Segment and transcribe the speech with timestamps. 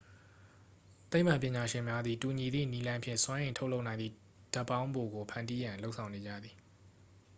[1.11, 4.13] သိပ္ပံပညာရှင်များသည် တူညီသည့်နည်းလမ်းဖြင့် စွမ်းအင်ထုတ်လုပ်နိုင်သည့်
[4.53, 6.55] ဓာတ်ပေါင်းဖိုကို ဖန်တီးရန် လုပ်ဆောင်နေကြသည်